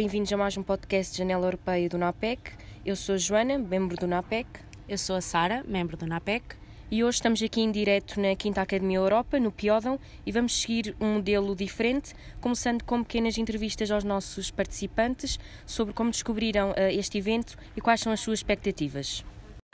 Bem-vindos 0.00 0.32
a 0.32 0.36
mais 0.38 0.56
um 0.56 0.62
podcast 0.62 1.12
de 1.12 1.18
Janela 1.18 1.46
Europeia 1.46 1.86
do 1.86 1.98
NAPEC. 1.98 2.52
Eu 2.86 2.96
sou 2.96 3.16
a 3.16 3.18
Joana, 3.18 3.58
membro 3.58 3.98
do 3.98 4.06
NAPEC. 4.06 4.48
Eu 4.88 4.96
sou 4.96 5.14
a 5.14 5.20
Sara, 5.20 5.62
membro 5.68 5.94
do 5.94 6.06
NAPEC. 6.06 6.56
E 6.90 7.04
hoje 7.04 7.16
estamos 7.16 7.42
aqui 7.42 7.60
em 7.60 7.70
direto 7.70 8.18
na 8.18 8.34
Quinta 8.34 8.62
Academia 8.62 8.96
Europa, 8.96 9.38
no 9.38 9.52
Piódão, 9.52 10.00
e 10.24 10.32
vamos 10.32 10.58
seguir 10.58 10.96
um 10.98 11.16
modelo 11.16 11.54
diferente, 11.54 12.14
começando 12.40 12.82
com 12.82 13.02
pequenas 13.02 13.36
entrevistas 13.36 13.90
aos 13.90 14.02
nossos 14.02 14.50
participantes 14.50 15.38
sobre 15.66 15.92
como 15.92 16.10
descobriram 16.10 16.70
uh, 16.70 16.74
este 16.90 17.18
evento 17.18 17.58
e 17.76 17.80
quais 17.82 18.00
são 18.00 18.10
as 18.10 18.20
suas 18.20 18.38
expectativas. 18.38 19.22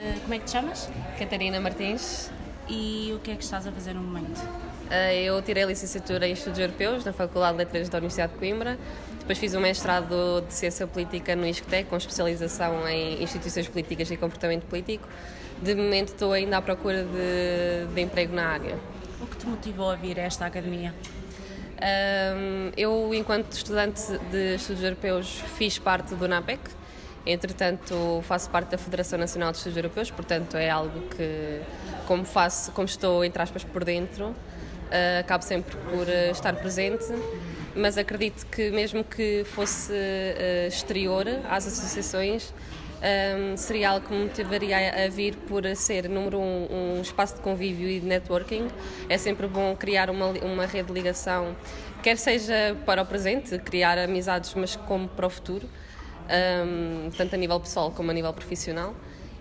Uh, 0.01 0.19
como 0.23 0.33
é 0.33 0.39
que 0.39 0.43
te 0.43 0.51
chamas? 0.51 0.89
Catarina 1.17 1.61
Martins. 1.61 2.29
E 2.69 3.13
o 3.15 3.19
que 3.19 3.31
é 3.31 3.35
que 3.35 3.43
estás 3.43 3.65
a 3.65 3.71
fazer 3.71 3.93
no 3.93 4.01
momento? 4.01 4.37
Uh, 4.37 5.11
eu 5.13 5.41
tirei 5.41 5.63
a 5.63 5.67
licenciatura 5.67 6.27
em 6.27 6.33
Estudos 6.33 6.59
Europeus 6.59 7.05
na 7.05 7.13
Faculdade 7.13 7.53
de 7.53 7.63
Letras 7.63 7.89
da 7.89 7.97
Universidade 7.97 8.33
de 8.33 8.39
Coimbra. 8.39 8.77
Depois 9.19 9.37
fiz 9.37 9.53
um 9.53 9.59
mestrado 9.59 10.41
de 10.47 10.53
Ciência 10.53 10.87
Política 10.87 11.35
no 11.35 11.45
ISCTEC, 11.45 11.89
com 11.89 11.97
especialização 11.97 12.87
em 12.87 13.21
Instituições 13.21 13.67
Políticas 13.67 14.09
e 14.11 14.17
Comportamento 14.17 14.63
Político 14.65 15.07
de 15.61 15.75
momento 15.75 16.09
estou 16.09 16.33
ainda 16.33 16.57
à 16.57 16.61
procura 16.61 17.03
de, 17.03 17.93
de 17.93 18.01
emprego 18.01 18.33
na 18.35 18.47
área. 18.47 18.77
O 19.19 19.25
que 19.25 19.37
te 19.37 19.47
motivou 19.47 19.89
a 19.89 19.95
vir 19.95 20.19
a 20.19 20.23
esta 20.23 20.45
academia? 20.45 20.93
Um, 21.77 22.71
eu, 22.75 23.13
enquanto 23.13 23.51
estudante 23.51 24.01
de 24.31 24.55
estudos 24.55 24.83
europeus, 24.83 25.41
fiz 25.57 25.77
parte 25.77 26.15
do 26.15 26.27
NAPEC, 26.27 26.61
entretanto 27.31 28.21
faço 28.23 28.49
parte 28.49 28.69
da 28.69 28.77
Federação 28.77 29.19
Nacional 29.19 29.51
de 29.51 29.57
Estudos 29.57 29.77
Europeus, 29.77 30.11
portanto 30.11 30.55
é 30.57 30.69
algo 30.69 31.01
que, 31.09 31.61
como 32.05 32.25
faço, 32.25 32.71
como 32.71 32.87
estou 32.87 33.23
entre 33.23 33.41
aspas 33.41 33.63
por 33.63 33.83
dentro, 33.83 34.27
uh, 34.27 35.19
acabo 35.19 35.43
sempre 35.43 35.75
por 35.91 36.07
uh, 36.07 36.31
estar 36.31 36.55
presente, 36.55 37.05
mas 37.75 37.97
acredito 37.97 38.45
que 38.47 38.71
mesmo 38.71 39.03
que 39.03 39.43
fosse 39.45 39.91
uh, 39.91 40.67
exterior 40.67 41.25
às 41.49 41.67
associações, 41.67 42.53
um, 42.97 43.55
seria 43.55 43.91
algo 43.91 44.07
que 44.07 44.13
me 44.13 44.23
motivaria 44.23 45.05
a 45.05 45.07
vir 45.07 45.35
por 45.35 45.63
ser, 45.75 46.09
número 46.09 46.39
um, 46.39 46.97
um 46.97 47.01
espaço 47.01 47.35
de 47.35 47.41
convívio 47.41 47.87
e 47.87 47.99
de 47.99 48.05
networking. 48.07 48.67
É 49.07 49.17
sempre 49.17 49.47
bom 49.47 49.75
criar 49.75 50.09
uma, 50.09 50.27
uma 50.27 50.65
rede 50.65 50.87
de 50.87 50.93
ligação, 50.93 51.55
quer 52.01 52.17
seja 52.17 52.75
para 52.85 53.01
o 53.01 53.05
presente, 53.05 53.57
criar 53.59 53.97
amizades, 53.97 54.53
mas 54.55 54.75
como 54.75 55.07
para 55.07 55.27
o 55.27 55.29
futuro, 55.29 55.69
um, 56.29 57.09
tanto 57.11 57.35
a 57.35 57.37
nível 57.37 57.59
pessoal 57.59 57.91
como 57.91 58.11
a 58.11 58.13
nível 58.13 58.33
profissional. 58.33 58.93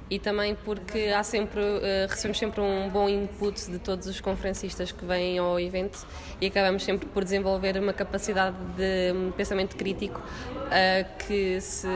E 0.09 0.21
também 0.21 0.55
porque 0.55 1.13
há 1.17 1.25
sempre, 1.25 1.61
uh, 1.61 2.09
recebemos 2.09 2.39
sempre 2.39 2.61
um 2.61 2.89
bom 2.89 3.09
input 3.09 3.69
de 3.69 3.81
todos 3.81 4.07
os 4.07 4.21
conferencistas 4.21 4.93
que 4.93 5.05
vêm 5.05 5.37
ao 5.39 5.59
evento 5.59 6.07
e 6.41 6.47
acabamos 6.47 6.85
sempre 6.85 7.09
por 7.09 7.25
desenvolver 7.25 7.77
uma 7.77 7.93
capacidade 7.93 8.57
de 8.77 9.13
um, 9.13 9.33
pensamento 9.33 9.75
crítico 9.75 10.21
uh, 10.21 11.27
que 11.27 11.61
se 11.61 11.89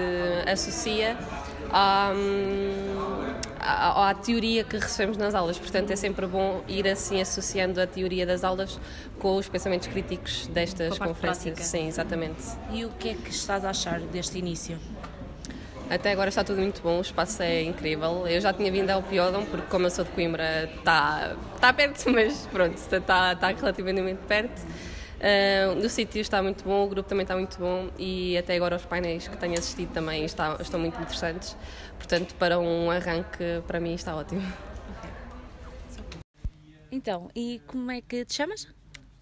associa 0.50 1.16
um, 1.70 3.49
à, 3.60 4.10
à, 4.10 4.14
teoria 4.14 4.64
que 4.64 4.76
recebemos 4.76 5.16
nas 5.16 5.34
aulas. 5.34 5.58
Portanto, 5.58 5.90
é 5.90 5.96
sempre 5.96 6.26
bom 6.26 6.62
ir 6.66 6.88
assim 6.88 7.20
associando 7.20 7.80
a 7.80 7.86
teoria 7.86 8.24
das 8.26 8.42
aulas 8.42 8.80
com 9.18 9.36
os 9.36 9.48
pensamentos 9.48 9.88
críticos 9.88 10.46
destas 10.48 10.98
conferências. 10.98 11.54
Prática. 11.54 11.62
Sim, 11.62 11.86
exatamente. 11.86 12.42
E 12.72 12.84
o 12.84 12.90
que 12.90 13.10
é 13.10 13.14
que 13.14 13.30
estás 13.30 13.64
a 13.64 13.70
achar 13.70 14.00
deste 14.00 14.38
início? 14.38 14.78
Até 15.90 16.12
agora 16.12 16.28
está 16.28 16.44
tudo 16.44 16.60
muito 16.60 16.80
bom, 16.82 16.98
o 16.98 17.00
espaço 17.00 17.42
é 17.42 17.62
incrível. 17.62 18.24
Eu 18.26 18.40
já 18.40 18.52
tinha 18.52 18.70
vindo 18.70 18.90
ao 18.90 19.02
Piódão, 19.02 19.44
porque 19.44 19.66
como 19.66 19.86
eu 19.86 19.90
sou 19.90 20.04
de 20.04 20.12
Coimbra, 20.12 20.70
está, 20.76 21.34
está 21.56 21.72
perto, 21.72 22.04
mas 22.10 22.46
pronto, 22.46 22.76
está, 22.76 23.32
está 23.32 23.48
relativamente 23.48 24.20
perto. 24.28 24.62
Uh, 25.20 25.84
o 25.84 25.88
sítio 25.90 26.18
está 26.20 26.42
muito 26.42 26.64
bom, 26.64 26.86
o 26.86 26.88
grupo 26.88 27.06
também 27.06 27.24
está 27.24 27.36
muito 27.36 27.58
bom 27.58 27.90
e 27.98 28.38
até 28.38 28.56
agora 28.56 28.76
os 28.76 28.86
painéis 28.86 29.28
que 29.28 29.36
tenho 29.36 29.52
assistido 29.52 29.92
também 29.92 30.24
está, 30.24 30.56
estão 30.60 30.80
muito 30.80 30.98
interessantes. 31.00 31.54
Portanto, 31.98 32.34
para 32.36 32.58
um 32.58 32.90
arranque, 32.90 33.62
para 33.66 33.78
mim 33.78 33.92
está 33.94 34.16
ótimo. 34.16 34.40
Então, 36.90 37.30
e 37.36 37.60
como 37.66 37.90
é 37.90 38.00
que 38.00 38.24
te 38.24 38.34
chamas? 38.34 38.66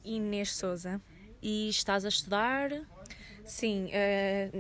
Inês 0.05 0.55
Souza. 0.55 1.01
E 1.43 1.69
estás 1.69 2.05
a 2.05 2.09
estudar? 2.09 2.71
Sim, 3.45 3.89
eh, 3.93 4.51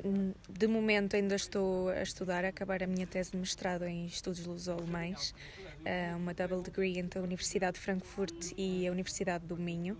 de 0.48 0.66
momento 0.66 1.14
ainda 1.14 1.34
estou 1.34 1.88
a 1.88 2.02
estudar, 2.02 2.44
a 2.44 2.48
acabar 2.48 2.82
a 2.82 2.86
minha 2.86 3.06
tese 3.06 3.32
de 3.32 3.36
mestrado 3.36 3.84
em 3.84 4.06
estudos 4.06 4.44
luso-alemães, 4.46 5.34
eh, 5.84 6.12
uma 6.16 6.32
double 6.32 6.62
degree 6.62 6.98
entre 6.98 7.18
a 7.18 7.22
Universidade 7.22 7.74
de 7.74 7.80
Frankfurt 7.80 8.52
e 8.56 8.88
a 8.88 8.90
Universidade 8.90 9.44
do 9.46 9.56
Minho. 9.56 9.96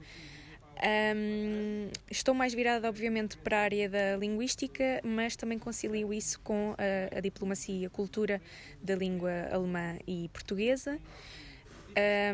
Um, 0.81 1.91
estou 2.11 2.35
mais 2.35 2.55
virada, 2.55 2.89
obviamente, 2.89 3.37
para 3.37 3.59
a 3.59 3.61
área 3.63 3.89
da 3.89 4.17
linguística, 4.17 5.01
mas 5.03 5.35
também 5.35 5.59
concilio 5.59 6.13
isso 6.13 6.39
com 6.41 6.75
a, 6.79 7.19
a 7.19 7.21
diplomacia 7.21 7.75
e 7.75 7.87
a 7.87 7.91
cultura 7.91 8.41
da 8.83 8.95
língua 8.95 9.49
alemã 9.51 9.99
e 10.07 10.29
portuguesa. 10.33 10.99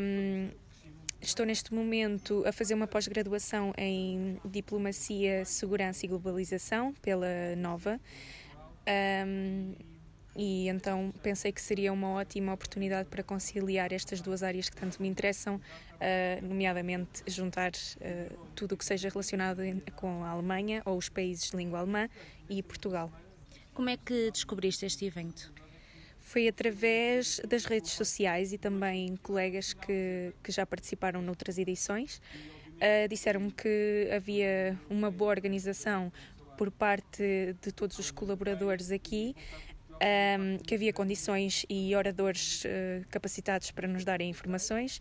Um, 0.01 0.51
Estou 1.25 1.47
neste 1.47 1.73
momento 1.73 2.45
a 2.47 2.53
fazer 2.53 2.75
uma 2.75 2.87
pós-graduação 2.87 3.73
em 3.79 4.39
Diplomacia, 4.45 5.43
Segurança 5.47 6.05
e 6.05 6.09
Globalização 6.09 6.93
pela 7.01 7.57
Nova. 7.57 7.99
Um, 9.27 9.73
e 10.37 10.69
então 10.69 11.13
pensei 11.23 11.53
que 11.53 11.61
seria 11.61 11.93
uma 11.93 12.11
ótima 12.11 12.53
oportunidade 12.53 13.09
para 13.09 13.23
conciliar 13.23 13.93
estas 13.93 14.21
duas 14.21 14.43
áreas 14.43 14.69
que 14.69 14.77
tanto 14.77 15.01
me 15.01 15.09
interessam, 15.09 15.57
uh, 15.57 16.47
nomeadamente 16.47 17.23
juntar 17.27 17.71
uh, 17.71 18.37
tudo 18.55 18.73
o 18.73 18.77
que 18.77 18.85
seja 18.85 19.09
relacionado 19.09 19.61
com 19.97 20.25
a 20.25 20.31
Alemanha 20.31 20.83
ou 20.85 20.97
os 20.97 21.09
países 21.09 21.51
de 21.51 21.57
língua 21.57 21.79
alemã 21.79 22.09
e 22.49 22.63
Portugal. 22.63 23.13
Como 23.73 23.89
é 23.89 23.97
que 23.97 24.31
descobriste 24.31 24.87
este 24.87 25.05
evento? 25.05 25.53
foi 26.25 26.49
através 26.49 27.39
das 27.47 27.67
redes 27.67 27.93
sociais 27.93 28.51
e 28.53 28.57
também 28.57 29.15
colegas 29.17 29.75
que, 29.75 30.33
que 30.43 30.51
já 30.51 30.65
participaram 30.65 31.21
noutras 31.21 31.59
edições. 31.59 32.17
Uh, 32.77 33.07
Disseram-me 33.11 33.53
que 33.53 34.09
havia 34.11 34.77
uma 34.89 35.11
boa 35.11 35.31
organização 35.31 36.11
por 36.57 36.71
parte 36.71 37.55
de 37.61 37.71
todos 37.73 37.99
os 37.99 38.11
colaboradores 38.11 38.91
aqui, 38.91 39.37
um, 39.95 40.59
que 40.59 40.75
havia 40.75 40.93
condições 40.93 41.65
e 41.69 41.95
oradores 41.95 42.65
uh, 42.65 43.07
capacitados 43.11 43.71
para 43.71 43.89
nos 43.89 44.05
darem 44.05 44.31
informações 44.31 45.01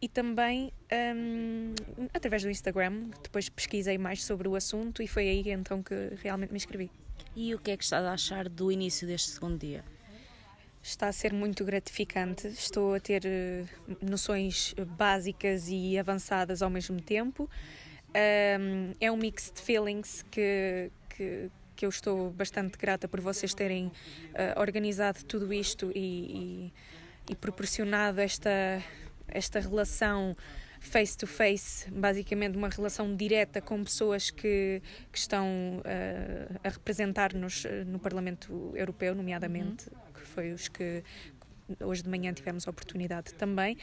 e 0.00 0.08
também 0.08 0.72
um, 1.16 1.74
através 2.12 2.42
do 2.42 2.50
Instagram. 2.50 3.10
Depois 3.22 3.48
pesquisei 3.48 3.98
mais 3.98 4.24
sobre 4.24 4.48
o 4.48 4.54
assunto 4.56 5.02
e 5.02 5.06
foi 5.06 5.28
aí 5.28 5.50
então 5.50 5.82
que 5.82 5.94
realmente 6.22 6.50
me 6.50 6.56
inscrevi. 6.56 6.90
E 7.34 7.54
o 7.54 7.58
que 7.58 7.70
é 7.70 7.76
que 7.76 7.84
estás 7.84 8.04
a 8.04 8.12
achar 8.12 8.48
do 8.48 8.70
início 8.70 9.06
deste 9.06 9.30
segundo 9.30 9.58
dia? 9.58 9.84
está 10.82 11.08
a 11.08 11.12
ser 11.12 11.32
muito 11.32 11.64
gratificante. 11.64 12.48
Estou 12.48 12.94
a 12.94 13.00
ter 13.00 13.22
uh, 13.24 13.96
noções 14.04 14.74
básicas 14.98 15.68
e 15.68 15.96
avançadas 15.96 16.60
ao 16.60 16.68
mesmo 16.68 17.00
tempo. 17.00 17.48
Um, 18.14 18.92
é 19.00 19.10
um 19.10 19.16
mix 19.16 19.50
de 19.54 19.62
feelings 19.62 20.22
que, 20.30 20.90
que, 21.08 21.50
que, 21.76 21.84
eu 21.84 21.90
estou 21.90 22.30
bastante 22.30 22.76
grata 22.78 23.08
por 23.08 23.20
vocês 23.20 23.54
terem 23.54 23.86
uh, 23.86 24.60
organizado 24.60 25.24
tudo 25.24 25.52
isto 25.52 25.90
e, 25.94 25.98
e, 25.98 27.32
e, 27.32 27.36
proporcionado 27.36 28.20
esta, 28.20 28.82
esta 29.28 29.60
relação 29.60 30.36
face 30.80 31.16
to 31.16 31.26
face, 31.26 31.90
basicamente 31.90 32.56
uma 32.56 32.68
relação 32.68 33.14
direta 33.14 33.60
com 33.60 33.84
pessoas 33.84 34.30
que, 34.30 34.82
que 35.12 35.18
estão 35.18 35.46
uh, 35.78 36.60
a 36.64 36.68
representar-nos 36.68 37.64
no 37.86 37.98
Parlamento 37.98 38.72
Europeu, 38.74 39.14
nomeadamente. 39.14 39.88
Uhum 39.88 40.12
foi 40.32 40.52
os 40.52 40.68
que 40.68 41.04
hoje 41.80 42.02
de 42.02 42.08
manhã 42.08 42.32
tivemos 42.32 42.66
a 42.66 42.70
oportunidade 42.70 43.34
também, 43.34 43.76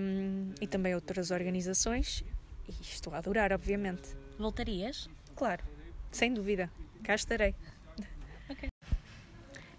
um, 0.00 0.52
e 0.60 0.66
também 0.66 0.94
outras 0.94 1.30
organizações, 1.30 2.24
e 2.68 2.72
estou 2.82 3.12
a 3.12 3.18
adorar, 3.18 3.52
obviamente. 3.52 4.16
Voltarias? 4.38 5.08
Claro, 5.34 5.64
sem 6.10 6.32
dúvida, 6.32 6.70
cá 7.04 7.14
estarei. 7.14 7.54
Ok. 8.50 8.68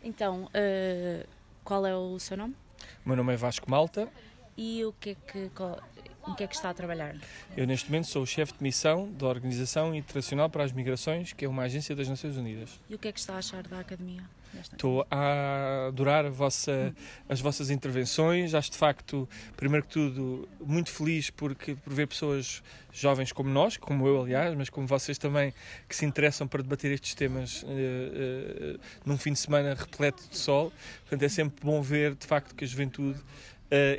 Então, 0.04 0.45
uh, 0.45 1.27
qual 1.63 1.86
é 1.86 1.95
o 1.95 2.19
seu 2.19 2.38
nome? 2.38 2.56
O 3.04 3.10
meu 3.10 3.18
nome 3.18 3.33
é 3.33 3.36
Vasco 3.36 3.69
Malta. 3.69 4.07
E 4.56 4.86
o 4.86 4.94
que 4.94 5.10
é 5.10 5.16
que, 5.16 5.50
qual, 5.50 5.81
em 6.27 6.33
que 6.33 6.44
é 6.44 6.48
que 6.48 6.56
está 6.56 6.69
a 6.69 6.74
trabalhar? 6.74 7.16
Eu, 7.56 7.68
neste 7.68 7.89
momento, 7.89 8.07
sou 8.07 8.24
o 8.24 8.27
chefe 8.27 8.54
de 8.54 8.63
missão 8.63 9.12
da 9.12 9.27
Organização 9.27 9.94
Internacional 9.94 10.50
para 10.50 10.63
as 10.63 10.72
Migrações, 10.72 11.33
que 11.33 11.45
é 11.45 11.50
uma 11.50 11.63
agência 11.63 11.95
das 11.95 12.07
Nações 12.07 12.38
Unidas. 12.38 12.80
E 12.89 12.95
o 12.95 13.00
que 13.00 13.07
é 13.07 13.12
que 13.12 13.19
está 13.19 13.36
a 13.36 13.38
achar 13.38 13.63
da 13.63 13.80
academia? 13.80 14.24
Estou 14.62 15.06
a 15.12 15.88
adorar 15.88 16.25
a 16.25 16.30
vossa, 16.30 16.95
as 17.27 17.42
vossas 17.42 17.69
intervenções. 17.69 18.54
Acho 18.54 18.72
de 18.72 18.77
facto, 18.77 19.27
primeiro 19.56 19.86
que 19.86 19.92
tudo, 19.92 20.48
muito 20.66 20.92
feliz 20.92 21.30
porque, 21.30 21.75
por 21.75 21.94
ver 21.94 22.07
pessoas 22.07 22.63
jovens 22.92 23.31
como 23.31 23.50
nós, 23.50 23.75
como 23.75 24.07
eu, 24.07 24.22
aliás, 24.22 24.56
mas 24.56 24.69
como 24.69 24.88
vocês 24.88 25.18
também, 25.18 25.54
que 25.89 25.95
se 25.95 26.06
interessam 26.06 26.48
para 26.48 26.63
debater 26.63 26.92
estes 26.92 27.13
temas 27.13 27.63
uh, 27.63 27.66
uh, 27.66 28.80
num 29.06 29.18
fim 29.18 29.33
de 29.33 29.39
semana 29.39 29.74
repleto 29.74 30.24
de 30.30 30.38
sol. 30.38 30.72
Portanto, 31.01 31.24
é 31.24 31.30
sempre 31.30 31.57
bom 31.63 31.81
ver 31.81 32.16
de 32.16 32.25
facto 32.25 32.56
que 32.56 32.63
a 32.63 32.68
juventude 32.68 33.19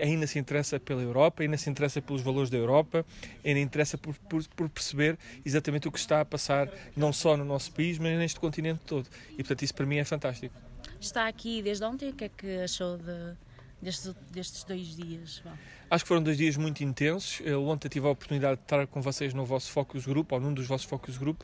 ainda 0.00 0.26
se 0.26 0.38
interessa 0.38 0.78
pela 0.78 1.02
Europa, 1.02 1.42
ainda 1.42 1.56
se 1.56 1.68
interessa 1.70 2.00
pelos 2.00 2.22
valores 2.22 2.50
da 2.50 2.56
Europa, 2.56 3.04
ainda 3.44 3.60
interessa 3.60 3.96
por, 3.98 4.14
por, 4.14 4.46
por, 4.48 4.68
perceber 4.68 5.18
exatamente 5.44 5.88
o 5.88 5.92
que 5.92 5.98
está 5.98 6.20
a 6.20 6.24
passar, 6.24 6.68
não 6.96 7.12
só 7.12 7.36
no 7.36 7.44
nosso 7.44 7.72
país, 7.72 7.98
mas 7.98 8.16
neste 8.18 8.38
continente 8.38 8.80
todo. 8.86 9.08
E 9.32 9.36
portanto, 9.36 9.62
isso 9.62 9.74
para 9.74 9.86
mim 9.86 9.96
é 9.96 10.04
fantástico. 10.04 10.54
Está 11.00 11.28
aqui 11.28 11.62
desde 11.62 11.84
ontem, 11.84 12.10
o 12.10 12.12
que 12.12 12.24
é 12.24 12.28
que 12.28 12.58
achou 12.58 12.96
de, 12.96 13.36
destes, 13.80 14.14
destes 14.30 14.64
dois 14.64 14.96
dias? 14.96 15.42
Bom. 15.44 15.52
Acho 15.88 16.02
que 16.02 16.08
foram 16.08 16.22
dois 16.22 16.36
dias 16.36 16.56
muito 16.56 16.82
intensos. 16.82 17.40
Eu 17.44 17.64
ontem 17.68 17.88
tive 17.88 18.08
a 18.08 18.10
oportunidade 18.10 18.56
de 18.56 18.64
estar 18.64 18.88
com 18.88 19.00
vocês 19.00 19.32
no 19.32 19.44
vosso 19.44 19.70
Focus 19.70 20.04
Group, 20.04 20.32
ou 20.32 20.40
num 20.40 20.52
dos 20.52 20.66
vossos 20.66 20.84
Focus 20.84 21.16
Group, 21.16 21.42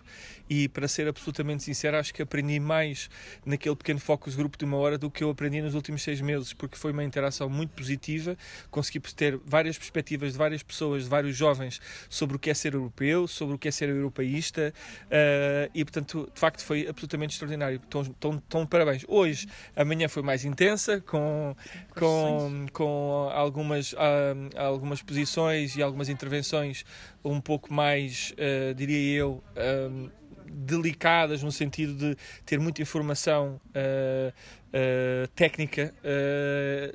e 0.50 0.68
para 0.68 0.88
ser 0.88 1.06
absolutamente 1.06 1.62
sincero, 1.62 1.96
acho 1.96 2.12
que 2.12 2.22
aprendi 2.22 2.58
mais 2.58 3.08
naquele 3.46 3.76
pequeno 3.76 4.00
Focus 4.00 4.34
Group 4.34 4.56
de 4.56 4.64
uma 4.64 4.78
hora 4.78 4.98
do 4.98 5.08
que 5.08 5.22
eu 5.22 5.30
aprendi 5.30 5.62
nos 5.62 5.76
últimos 5.76 6.02
seis 6.02 6.20
meses, 6.20 6.52
porque 6.52 6.76
foi 6.76 6.90
uma 6.90 7.04
interação 7.04 7.48
muito 7.48 7.70
positiva. 7.70 8.36
Consegui 8.68 8.98
ter 9.14 9.38
várias 9.46 9.78
perspectivas 9.78 10.32
de 10.32 10.38
várias 10.38 10.62
pessoas, 10.62 11.04
de 11.04 11.08
vários 11.08 11.36
jovens, 11.36 11.80
sobre 12.08 12.34
o 12.34 12.38
que 12.38 12.50
é 12.50 12.54
ser 12.54 12.74
europeu, 12.74 13.28
sobre 13.28 13.54
o 13.54 13.58
que 13.58 13.68
é 13.68 13.70
ser 13.70 13.90
europeísta, 13.90 14.74
uh, 15.04 15.70
e 15.72 15.84
portanto, 15.84 16.28
de 16.34 16.40
facto, 16.40 16.64
foi 16.64 16.88
absolutamente 16.88 17.34
extraordinário. 17.34 17.80
Então 17.86 18.66
parabéns. 18.66 19.04
Hoje, 19.06 19.46
amanhã 19.76 20.08
foi 20.08 20.24
mais 20.24 20.44
intensa, 20.44 21.00
com, 21.00 21.54
com, 21.94 22.66
com 22.72 23.30
algumas. 23.32 23.92
Uh, 23.92 24.31
algumas 24.56 25.02
posições 25.02 25.76
e 25.76 25.82
algumas 25.82 26.08
intervenções 26.08 26.84
um 27.24 27.40
pouco 27.40 27.72
mais, 27.72 28.32
uh, 28.32 28.74
diria 28.74 29.18
eu, 29.18 29.42
um, 29.90 30.10
delicadas 30.50 31.42
no 31.42 31.50
sentido 31.50 31.94
de 31.94 32.16
ter 32.44 32.58
muita 32.58 32.82
informação 32.82 33.60
uh, 33.68 34.32
uh, 34.32 35.28
técnica. 35.28 35.94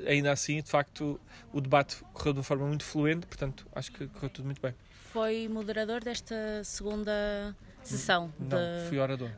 ainda 0.07 0.31
assim, 0.31 0.61
de 0.61 0.69
facto, 0.69 1.19
o 1.51 1.61
debate 1.61 1.97
correu 2.13 2.33
de 2.33 2.39
uma 2.39 2.43
forma 2.43 2.67
muito 2.67 2.83
fluente, 2.83 3.25
portanto, 3.25 3.65
acho 3.73 3.91
que 3.91 4.07
correu 4.07 4.29
tudo 4.29 4.45
muito 4.45 4.61
bem. 4.61 4.73
Foi 5.11 5.47
moderador 5.47 6.03
desta 6.03 6.63
segunda 6.63 7.55
sessão? 7.81 8.31
Não, 8.37 8.49
de... 8.49 8.89
fui 8.89 8.99
orador. 8.99 9.31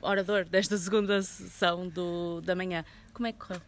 orador 0.00 0.44
desta 0.46 0.78
segunda 0.78 1.20
sessão 1.20 1.88
do, 1.88 2.40
da 2.40 2.54
manhã. 2.54 2.84
Como 3.12 3.26
é 3.26 3.32
que 3.32 3.38
correu? 3.38 3.60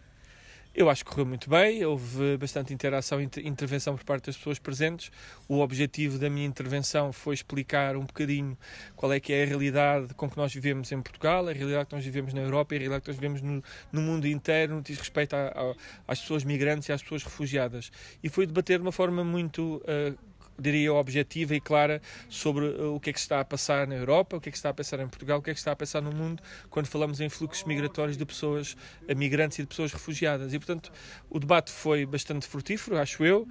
Eu 0.74 0.88
acho 0.88 1.04
que 1.04 1.10
correu 1.10 1.26
muito 1.26 1.50
bem, 1.50 1.84
houve 1.84 2.36
bastante 2.36 2.72
interação 2.72 3.20
e 3.20 3.28
intervenção 3.44 3.96
por 3.96 4.04
parte 4.04 4.26
das 4.26 4.36
pessoas 4.36 4.58
presentes. 4.58 5.10
O 5.48 5.58
objetivo 5.60 6.18
da 6.18 6.30
minha 6.30 6.46
intervenção 6.46 7.12
foi 7.12 7.34
explicar 7.34 7.96
um 7.96 8.04
bocadinho 8.04 8.56
qual 8.94 9.12
é 9.12 9.18
que 9.18 9.32
é 9.32 9.42
a 9.42 9.46
realidade 9.46 10.14
com 10.14 10.30
que 10.30 10.36
nós 10.36 10.54
vivemos 10.54 10.92
em 10.92 11.02
Portugal, 11.02 11.48
a 11.48 11.52
realidade 11.52 11.86
que 11.86 11.94
nós 11.94 12.04
vivemos 12.04 12.32
na 12.32 12.42
Europa 12.42 12.74
e 12.74 12.76
a 12.76 12.80
realidade 12.80 13.02
que 13.02 13.08
nós 13.08 13.16
vivemos 13.16 13.42
no, 13.42 13.62
no 13.90 14.00
mundo 14.00 14.28
inteiro 14.28 14.76
no 14.76 14.82
que 14.82 14.92
diz 14.92 15.00
respeito 15.00 15.34
a, 15.34 15.48
a, 15.48 15.74
às 16.06 16.20
pessoas 16.20 16.44
migrantes 16.44 16.88
e 16.88 16.92
às 16.92 17.02
pessoas 17.02 17.24
refugiadas. 17.24 17.90
E 18.22 18.28
foi 18.28 18.46
debater 18.46 18.78
de 18.78 18.82
uma 18.82 18.92
forma 18.92 19.24
muito 19.24 19.82
uh, 19.84 20.16
diria, 20.58 20.92
objetiva 20.92 21.54
e 21.54 21.60
clara 21.60 22.00
sobre 22.28 22.66
uh, 22.66 22.94
o 22.94 23.00
que 23.00 23.10
é 23.10 23.12
que 23.12 23.18
está 23.18 23.40
a 23.40 23.44
passar 23.44 23.86
na 23.86 23.94
Europa, 23.94 24.36
o 24.36 24.40
que 24.40 24.48
é 24.48 24.52
que 24.52 24.58
está 24.58 24.70
a 24.70 24.74
passar 24.74 25.00
em 25.00 25.08
Portugal, 25.08 25.38
o 25.38 25.42
que 25.42 25.50
é 25.50 25.54
que 25.54 25.58
está 25.58 25.72
a 25.72 25.76
passar 25.76 26.00
no 26.00 26.12
mundo 26.12 26.42
quando 26.68 26.86
falamos 26.86 27.20
em 27.20 27.28
fluxos 27.28 27.64
migratórios 27.64 28.16
de 28.16 28.24
pessoas 28.24 28.76
uh, 29.08 29.16
migrantes 29.16 29.58
e 29.58 29.62
de 29.62 29.68
pessoas 29.68 29.92
refugiadas. 29.92 30.52
E, 30.52 30.58
portanto, 30.58 30.92
o 31.30 31.38
debate 31.38 31.70
foi 31.70 32.04
bastante 32.04 32.46
frutífero, 32.46 32.98
acho 32.98 33.24
eu, 33.24 33.42
uh, 33.42 33.48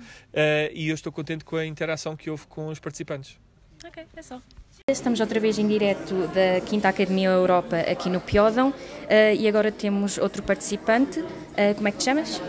e 0.74 0.90
eu 0.90 0.96
estou 0.96 1.12
contente 1.12 1.46
com 1.46 1.56
a 1.56 1.66
interação 1.66 2.16
que 2.16 2.30
houve 2.30 2.48
com 2.48 2.68
os 2.68 2.80
participantes. 2.80 3.38
Ok, 3.86 4.04
é 4.16 4.22
só. 4.22 4.42
Estamos 4.90 5.20
outra 5.20 5.40
vez 5.40 5.60
em 5.60 5.68
direto 5.68 6.28
da 6.28 6.62
Quinta 6.62 6.88
Academia 6.88 7.30
Europa 7.30 7.78
aqui 7.78 8.10
no 8.10 8.22
Piódão 8.22 8.70
uh, 8.70 9.36
e 9.38 9.48
agora 9.48 9.72
temos 9.72 10.18
outro 10.18 10.42
participante. 10.42 11.20
Uh, 11.20 11.76
como 11.76 11.88
é 11.88 11.92
que 11.92 11.98
te 11.98 12.06
chamas? 12.06 12.42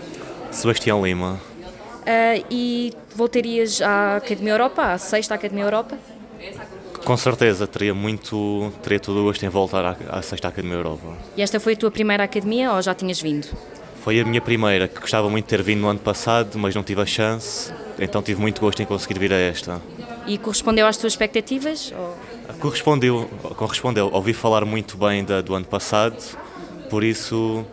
Sebastião 0.53 1.05
Lima. 1.05 1.41
Uh, 2.09 2.43
e 2.51 2.95
voltarias 3.15 3.83
à 3.83 4.17
Academia 4.17 4.55
Europa, 4.55 4.83
à 4.93 4.97
sexta 4.97 5.35
Academia 5.35 5.65
Europa? 5.65 5.99
Com 7.05 7.17
certeza, 7.19 7.67
teria 7.67 7.93
muito, 7.93 8.73
teria 8.83 8.99
todo 8.99 9.21
o 9.21 9.25
gosto 9.25 9.45
em 9.45 9.51
voltar 9.51 9.85
à, 9.85 9.97
à 10.09 10.23
sexta 10.23 10.49
Academia 10.49 10.79
Europa. 10.79 11.07
E 11.37 11.43
esta 11.43 11.61
foi 11.61 11.75
a 11.75 11.77
tua 11.77 11.91
primeira 11.91 12.25
academia 12.25 12.73
ou 12.73 12.81
já 12.81 12.95
tinhas 12.95 13.21
vindo? 13.21 13.49
Foi 14.03 14.19
a 14.21 14.25
minha 14.25 14.41
primeira, 14.41 14.89
que 14.89 14.99
gostava 14.99 15.29
muito 15.29 15.45
de 15.45 15.51
ter 15.51 15.63
vindo 15.63 15.81
no 15.81 15.89
ano 15.89 15.99
passado, 15.99 16.59
mas 16.59 16.75
não 16.75 16.83
tive 16.83 17.03
a 17.03 17.05
chance, 17.05 17.71
então 17.99 18.23
tive 18.23 18.41
muito 18.41 18.59
gosto 18.59 18.81
em 18.81 18.87
conseguir 18.87 19.19
vir 19.19 19.31
a 19.35 19.37
esta. 19.37 19.79
E 20.27 20.39
correspondeu 20.39 20.87
às 20.87 20.97
tuas 20.97 21.13
expectativas? 21.13 21.93
Ou... 21.95 22.17
Correspondeu, 22.59 23.29
correspondeu. 23.55 24.09
Ouvi 24.15 24.33
falar 24.33 24.65
muito 24.65 24.97
bem 24.97 25.25
da, 25.25 25.43
do 25.43 25.55
ano 25.55 25.67
passado, 25.67 26.17
por 26.89 27.05
isso, 27.05 27.67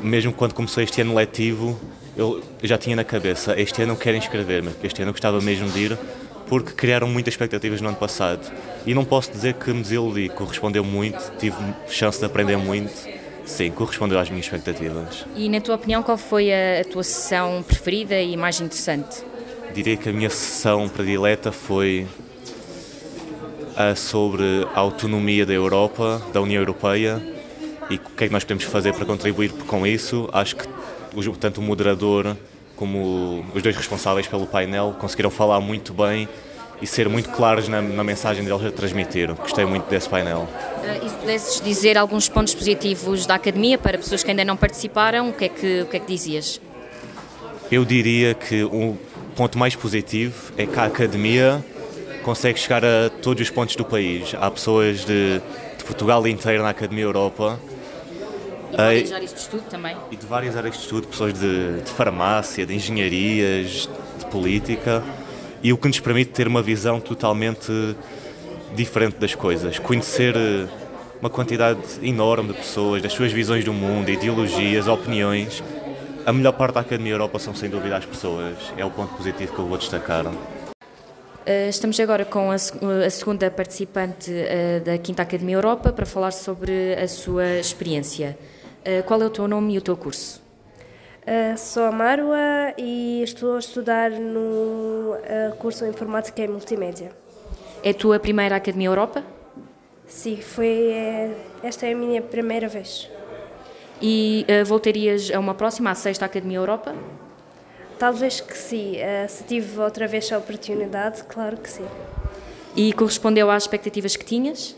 mesmo 0.00 0.32
quando 0.32 0.54
começou 0.54 0.84
este 0.84 1.00
ano 1.00 1.16
letivo, 1.16 1.76
eu 2.16 2.42
já 2.62 2.78
tinha 2.78 2.96
na 2.96 3.04
cabeça, 3.04 3.58
este 3.58 3.82
ano 3.82 3.92
eu 3.92 3.96
quero 3.96 4.16
inscrever-me, 4.16 4.70
este 4.82 5.02
ano 5.02 5.10
eu 5.10 5.12
gostava 5.12 5.40
mesmo 5.40 5.68
de 5.70 5.80
ir, 5.80 5.98
porque 6.46 6.72
criaram 6.72 7.08
muitas 7.08 7.34
expectativas 7.34 7.80
no 7.80 7.88
ano 7.88 7.96
passado. 7.96 8.52
E 8.86 8.94
não 8.94 9.04
posso 9.04 9.32
dizer 9.32 9.54
que 9.54 9.72
me 9.72 9.82
desiludi, 9.82 10.28
correspondeu 10.28 10.84
muito, 10.84 11.32
tive 11.38 11.56
chance 11.88 12.18
de 12.18 12.24
aprender 12.26 12.56
muito. 12.56 12.92
Sim, 13.44 13.70
correspondeu 13.72 14.18
às 14.18 14.30
minhas 14.30 14.46
expectativas. 14.46 15.26
E 15.36 15.48
na 15.48 15.60
tua 15.60 15.74
opinião, 15.74 16.02
qual 16.02 16.16
foi 16.16 16.50
a, 16.52 16.80
a 16.80 16.84
tua 16.84 17.02
sessão 17.02 17.62
preferida 17.62 18.18
e 18.18 18.36
mais 18.36 18.60
interessante? 18.60 19.22
Diria 19.74 19.96
que 19.96 20.08
a 20.08 20.12
minha 20.12 20.30
sessão 20.30 20.88
predileta 20.88 21.52
foi 21.52 22.06
a 23.76 23.94
sobre 23.94 24.44
a 24.74 24.80
autonomia 24.80 25.44
da 25.44 25.52
Europa, 25.52 26.22
da 26.32 26.40
União 26.40 26.62
Europeia 26.62 27.20
e 27.90 27.96
o 27.96 27.98
que 27.98 28.24
é 28.24 28.26
que 28.28 28.32
nós 28.32 28.44
podemos 28.44 28.64
fazer 28.64 28.94
para 28.94 29.04
contribuir 29.04 29.50
com 29.66 29.86
isso. 29.86 30.28
Acho 30.32 30.56
que 30.56 30.66
tanto 31.38 31.60
o 31.60 31.62
moderador 31.62 32.36
como 32.76 33.44
os 33.54 33.62
dois 33.62 33.76
responsáveis 33.76 34.26
pelo 34.26 34.46
painel 34.46 34.96
conseguiram 34.98 35.30
falar 35.30 35.60
muito 35.60 35.92
bem 35.92 36.28
e 36.82 36.86
ser 36.86 37.08
muito 37.08 37.30
claros 37.30 37.68
na, 37.68 37.80
na 37.80 38.02
mensagem 38.02 38.44
deles 38.44 38.64
a 38.64 38.70
transmitir. 38.70 39.32
Gostei 39.34 39.64
muito 39.64 39.88
desse 39.88 40.08
painel. 40.08 40.40
Uh, 40.40 41.06
e 41.06 41.08
se 41.08 41.16
pudesses 41.16 41.60
dizer 41.60 41.96
alguns 41.96 42.28
pontos 42.28 42.54
positivos 42.54 43.26
da 43.26 43.36
academia 43.36 43.78
para 43.78 43.96
pessoas 43.96 44.22
que 44.22 44.30
ainda 44.30 44.44
não 44.44 44.56
participaram, 44.56 45.30
o 45.30 45.32
que 45.32 45.44
é 45.44 45.48
que, 45.48 45.82
o 45.82 45.86
que, 45.86 45.96
é 45.96 46.00
que 46.00 46.06
dizias? 46.06 46.60
Eu 47.70 47.84
diria 47.84 48.34
que 48.34 48.64
o 48.64 48.98
ponto 49.36 49.58
mais 49.58 49.74
positivo 49.74 50.52
é 50.56 50.66
que 50.66 50.78
a 50.78 50.84
academia 50.84 51.64
consegue 52.22 52.58
chegar 52.58 52.84
a 52.84 53.08
todos 53.22 53.42
os 53.42 53.50
pontos 53.50 53.76
do 53.76 53.84
país. 53.84 54.34
Há 54.38 54.50
pessoas 54.50 55.04
de, 55.04 55.40
de 55.78 55.84
Portugal 55.84 56.26
inteiro 56.26 56.62
na 56.62 56.70
Academia 56.70 57.04
Europa 57.04 57.58
e 58.74 58.76
várias 58.76 59.12
áreas 59.12 59.32
de 59.32 59.40
estudo 59.40 59.62
também. 59.70 59.96
E 60.10 60.16
de 60.16 60.26
várias 60.26 60.56
áreas 60.56 60.74
de 60.74 60.80
estudo, 60.82 61.08
pessoas 61.08 61.32
de, 61.32 61.80
de 61.80 61.90
farmácia, 61.90 62.66
de 62.66 62.74
engenharias, 62.74 63.88
de 64.18 64.26
política, 64.26 65.02
e 65.62 65.72
o 65.72 65.78
que 65.78 65.88
nos 65.88 66.00
permite 66.00 66.30
ter 66.30 66.46
uma 66.46 66.62
visão 66.62 67.00
totalmente 67.00 67.72
diferente 68.74 69.16
das 69.18 69.34
coisas, 69.34 69.78
conhecer 69.78 70.36
eh, 70.36 70.66
uma 71.20 71.30
quantidade 71.30 71.80
enorme 72.02 72.52
de 72.52 72.58
pessoas, 72.58 73.00
das 73.00 73.12
suas 73.12 73.32
visões 73.32 73.64
do 73.64 73.72
mundo, 73.72 74.10
ideologias, 74.10 74.88
opiniões. 74.88 75.62
A 76.26 76.32
melhor 76.32 76.52
parte 76.52 76.74
da 76.74 76.80
Academia 76.80 77.12
Europa 77.12 77.38
são 77.38 77.54
sem 77.54 77.70
dúvida 77.70 77.96
as 77.96 78.04
pessoas, 78.04 78.56
é 78.76 78.84
o 78.84 78.90
ponto 78.90 79.14
positivo 79.14 79.54
que 79.54 79.58
eu 79.58 79.66
vou 79.66 79.78
destacar. 79.78 80.26
Eh, 81.46 81.68
estamos 81.68 82.00
agora 82.00 82.24
com 82.24 82.50
a, 82.50 82.58
segunda 83.10 83.50
participante 83.50 84.32
eh, 84.32 84.80
da 84.80 84.98
Quinta 84.98 85.22
Academia 85.22 85.56
Europa 85.56 85.92
para 85.92 86.06
falar 86.06 86.30
sobre 86.30 86.94
a 86.94 87.06
sua 87.06 87.58
experiência. 87.58 88.36
Uh, 88.86 89.02
qual 89.04 89.22
é 89.22 89.24
o 89.24 89.30
teu 89.30 89.48
nome 89.48 89.74
e 89.74 89.78
o 89.78 89.80
teu 89.80 89.96
curso? 89.96 90.42
Uh, 91.22 91.56
sou 91.56 91.84
a 91.84 91.90
Marwa 91.90 92.74
e 92.76 93.22
estou 93.22 93.56
a 93.56 93.58
estudar 93.58 94.10
no 94.10 95.14
uh, 95.14 95.56
curso 95.58 95.86
Informática 95.86 96.42
e 96.42 96.48
Multimédia. 96.48 97.10
É 97.82 97.90
a 97.90 97.94
tua 97.94 98.20
primeira 98.20 98.56
Academia 98.56 98.88
Europa? 98.88 99.24
Sim, 100.06 100.36
foi, 100.36 100.92
esta 101.62 101.86
é 101.86 101.92
a 101.92 101.96
minha 101.96 102.20
primeira 102.20 102.68
vez. 102.68 103.10
E 104.02 104.46
voltarias 104.66 105.30
a 105.30 105.38
uma 105.38 105.54
próxima, 105.54 105.90
à 105.90 105.94
sexta 105.94 106.26
Academia 106.26 106.58
Europa? 106.58 106.94
Talvez 107.98 108.40
que 108.40 108.56
sim. 108.56 108.96
se 109.28 109.44
tive 109.44 109.80
outra 109.80 110.06
vez 110.06 110.30
a 110.30 110.36
oportunidade, 110.38 111.24
claro 111.24 111.56
que 111.56 111.70
sim. 111.70 111.86
E 112.76 112.92
correspondeu 112.92 113.50
às 113.50 113.62
expectativas 113.62 114.14
que 114.14 114.24
tinhas? 114.24 114.76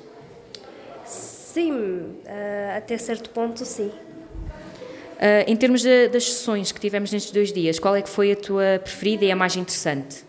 Sim, 1.56 1.72
uh, 1.72 2.76
até 2.76 2.98
certo 2.98 3.30
ponto, 3.30 3.64
sim. 3.64 3.86
Uh, 3.86 5.44
em 5.46 5.56
termos 5.56 5.80
de, 5.80 6.06
das 6.08 6.24
sessões 6.24 6.70
que 6.70 6.78
tivemos 6.78 7.10
nestes 7.10 7.32
dois 7.32 7.50
dias, 7.50 7.78
qual 7.78 7.96
é 7.96 8.02
que 8.02 8.10
foi 8.10 8.32
a 8.32 8.36
tua 8.36 8.78
preferida 8.78 9.24
e 9.24 9.30
a 9.30 9.36
mais 9.36 9.56
interessante? 9.56 10.22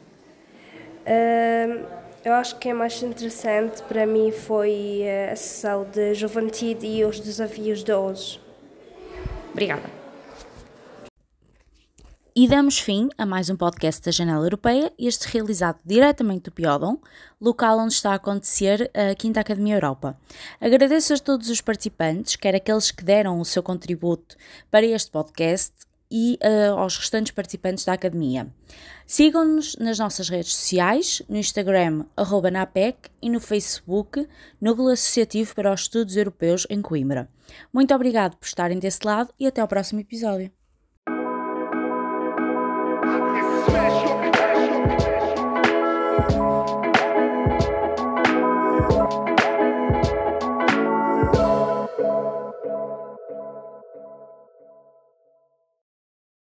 Uh, 1.05 1.85
eu 2.23 2.31
acho 2.31 2.57
que 2.57 2.69
a 2.69 2.73
mais 2.73 3.03
interessante 3.03 3.83
para 3.83 4.05
mim 4.05 4.31
foi 4.31 5.01
a 5.29 5.35
sessão 5.35 5.83
de 5.83 6.13
juventude 6.13 6.87
e 6.87 7.03
os 7.03 7.19
desafios 7.19 7.83
de 7.83 7.91
hoje. 7.91 8.39
Obrigada. 9.51 9.96
E 12.39 12.47
damos 12.47 12.77
fim 12.77 13.09
a 13.17 13.25
mais 13.25 13.49
um 13.49 13.55
podcast 13.55 13.99
da 14.05 14.11
Janela 14.11 14.45
Europeia, 14.45 14.93
este 14.95 15.27
realizado 15.27 15.79
diretamente 15.83 16.43
do 16.43 16.51
Piodon, 16.51 16.99
local 17.41 17.79
onde 17.79 17.95
está 17.95 18.11
a 18.11 18.13
acontecer 18.13 18.91
a 18.93 19.19
5 19.19 19.39
Academia 19.39 19.73
Europa. 19.73 20.15
Agradeço 20.61 21.15
a 21.15 21.17
todos 21.17 21.49
os 21.49 21.61
participantes, 21.61 22.35
quer 22.35 22.53
aqueles 22.53 22.91
que 22.91 23.03
deram 23.03 23.39
o 23.39 23.43
seu 23.43 23.63
contributo 23.63 24.35
para 24.69 24.85
este 24.85 25.09
podcast 25.09 25.73
e 26.11 26.37
uh, 26.43 26.77
aos 26.77 26.95
restantes 26.99 27.31
participantes 27.31 27.83
da 27.83 27.93
Academia. 27.93 28.53
Sigam-nos 29.07 29.75
nas 29.77 29.97
nossas 29.97 30.29
redes 30.29 30.55
sociais, 30.55 31.23
no 31.27 31.37
Instagram, 31.37 32.05
arroba 32.15 32.51
NAPEC 32.51 33.09
e 33.19 33.31
no 33.31 33.39
Facebook, 33.39 34.27
Núcleo 34.61 34.89
Associativo 34.89 35.55
para 35.55 35.73
os 35.73 35.81
Estudos 35.81 36.15
Europeus 36.15 36.67
em 36.69 36.83
Coimbra. 36.83 37.27
Muito 37.73 37.95
obrigado 37.95 38.37
por 38.37 38.45
estarem 38.45 38.77
desse 38.77 38.99
lado 39.03 39.33
e 39.39 39.47
até 39.47 39.59
ao 39.59 39.67
próximo 39.67 40.01
episódio. 40.01 40.51